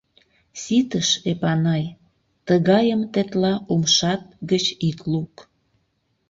—Ситыш, 0.61 1.09
Эпанай, 1.31 1.85
тыгайым 2.45 3.01
тетла 3.13 3.53
умшат 3.73 4.21
гыч 4.51 4.65
ит 4.87 4.99
лук. 5.11 5.33